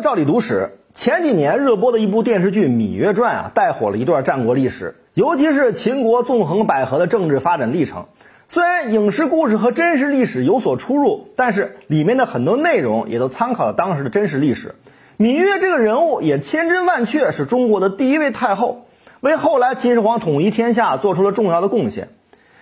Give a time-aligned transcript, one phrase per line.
[0.00, 8.04] 照理读史，前几年热播的一部电视剧《芈月传》啊，带火了一段战国历史，尤其是秦国纵横捭阖的政治发展历程。
[8.46, 14.74] 虽然影视故事和真实历史有所出入，但是里面的很多内容也都参考了当时的真实历史。
[15.18, 18.84] 芈月这个人物也千真万确是中国的第一位太后，
[19.20, 22.10] 为后来秦始皇统一天下做出了重要的贡献。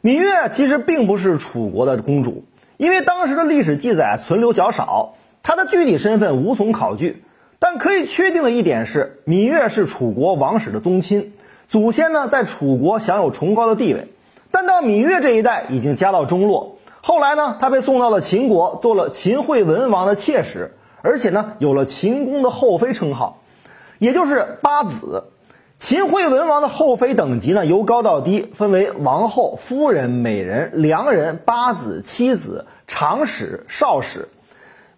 [0.00, 2.44] 芈月其实并不是楚国的公主，
[2.76, 5.14] 因为当时的历史记载存留较少。
[5.46, 7.22] 他的具体身份无从考据，
[7.60, 11.34] 但可以确定的一点是，芈月是楚国王室的宗亲，
[11.68, 14.08] 祖先呢在楚国享有崇高的地位。
[14.50, 23.40] 但到芈月这一代已经家道中落，后来呢，他被送到了秦国，做了秦惠文王的妾室，而且呢有了秦公的后妃称号，
[24.00, 25.26] 也就是八子。
[25.78, 34.28] 秦惠文王的后妃等级呢由高到低，分为王后、夫人、美人、良人、八子、妻子、长史、少史。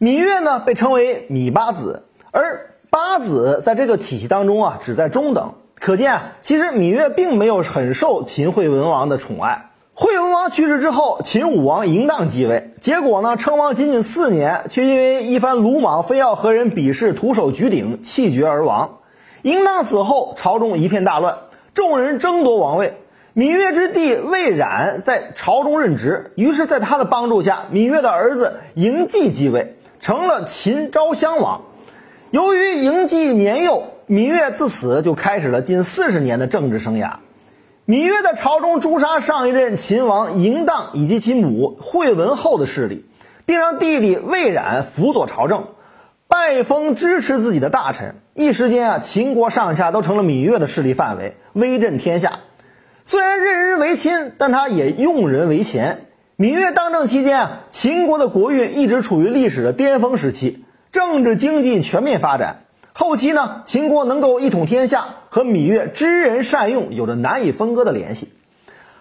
[0.01, 9.71] 芈月呢被称为芈八子，而八子在这个体系当中啊只在中等，可见啊其实芈月并没有很受秦惠文王的宠爱。
[9.95, 18.99] 惠文王去世之后，秦武王嬴荡继位，结果呢称王仅仅四年，却因为一番鲁莽，非要和人比试，徒手举鼎，气绝而亡。
[19.43, 21.39] 嬴荡死后，朝中一片大乱，
[21.75, 22.95] 众人争夺王位。
[23.35, 29.77] 芈月之弟魏冉在朝中任职，于是，在他的帮助下，芈月的儿子嬴稷继位。
[30.01, 31.63] 成了秦昭襄王。
[32.31, 37.17] 由于嬴稷年幼，芈月自此就开始了近四十年的政治生涯。
[37.87, 43.07] 芈月在朝中诛杀上一任秦王嬴荡以及其母惠文后的势力，
[43.47, 45.69] 并让弟弟魏冉辅佐朝政，
[46.27, 48.17] 拜封支持自己的大臣。
[48.35, 52.41] 一时间啊，秦国上下都成了芈月的势力范围，威震天下。
[53.05, 56.08] 虽然任人唯亲，但他也用人为贤。
[56.39, 62.63] 芈月当政期间啊，秦国的国运一直处于历史的巅峰时期，政治经济全面发展。
[62.93, 68.33] 后期呢，秦国能够一统天下，和芈月知人善用有着难以分割的联系。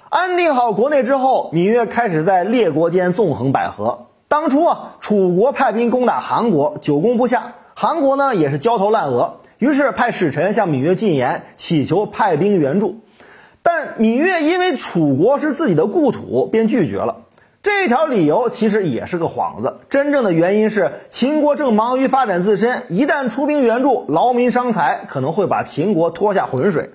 [0.09, 3.99] 安定好国内之后，芈月开始在列国间纵横捭阖。
[4.27, 12.95] 当初啊，楚国派兵攻打韩国，久攻不下，韩国呢也是焦头烂额，于是派使臣向芈月进言，祈求派兵援助。
[13.61, 17.25] 但芈月因为楚国是自己的故土，便拒绝了。
[17.67, 26.91] 这条理由其实也是个幌子，真正的原因是秦国正忙于发展自身，一旦出兵援助，劳民伤财，可能会把秦国拖下浑水。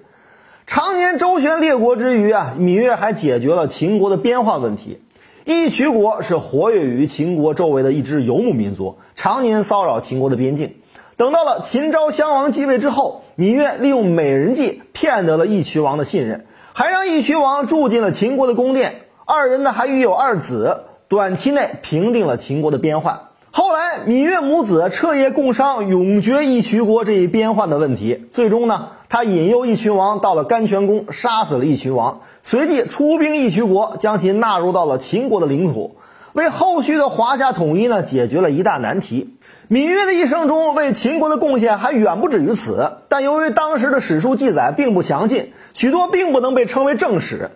[0.65, 5.03] 常年周旋列国之余啊，芈月还解决了秦国的边患问题。
[5.45, 10.77] 义渠国是活跃于秦国周围的一支游牧民族，常年骚扰秦国的边境。
[11.19, 19.03] 等到了秦昭襄王继位之后，芈月利用美人计骗得了义渠王的信任，还让义渠王住进了秦国的宫殿。
[19.35, 23.19] 二人呢还育有二子，短期内平定了秦国的边患。
[23.51, 28.27] 后来芈月母子彻夜共商，永绝义渠国这一边患的问题。
[28.31, 35.97] 最终呢，他引诱义渠王到了甘泉宫，杀死了义渠王，随即出兵义渠国，将其纳入到了秦国的领土，
[36.35, 39.39] 为后续的华夏统一呢解决了一大难题。
[39.71, 47.51] 芈月的一生中为秦国的贡献还远不止于此，但由于当时的史书记载并不详尽，许多并不能被称为正史。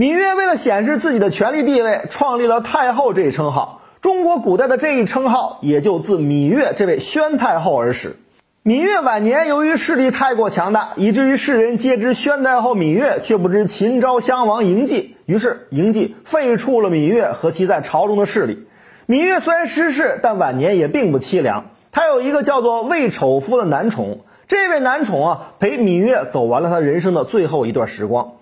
[0.00, 3.82] 芈月为了显示自己的权力地位，创立了太后这一称号。
[4.00, 8.16] 中国古代的这一称号也就自芈月这位宣太后而始。
[8.64, 15.16] 芈月晚年由于势力太过强大，以至于世人皆知宣太后芈月，却不知秦昭襄王嬴稷。
[15.26, 18.66] 于是嬴稷废黜了芈月和其在朝中的势力。
[19.06, 21.66] 芈月虽然失势，但晚年也并不凄凉。
[21.92, 28.32] 她有一个叫做魏丑夫的男宠，这位男宠啊，陪芈月走完了她人生的最后一段时光。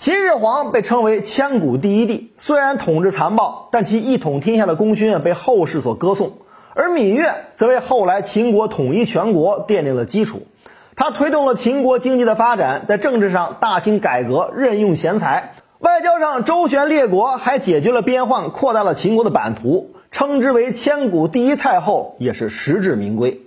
[0.00, 6.38] 秦始皇被称为千古第一帝，虽然统治残暴，但其一统天下的功勋被后世所歌颂。
[6.72, 10.46] 而芈月则为后来秦国统一全国奠定了基础。
[10.96, 19.90] 他推动了秦国经济的发展，在政治上大兴改革，任用贤才；外交上周旋列国，还解决了边患，扩大了秦国的版图。
[20.10, 23.42] 称之为千古第一太后，也是实至名归。